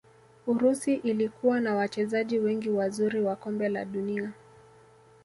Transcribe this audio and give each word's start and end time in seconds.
urusi 0.47 0.93
ilikuwa 0.95 1.59
na 1.59 1.75
wachezaji 1.75 2.39
wengi 2.39 2.69
wazuri 2.69 3.21
wa 3.21 3.35
kombe 3.35 3.69
la 3.69 3.85
dunia 3.85 4.33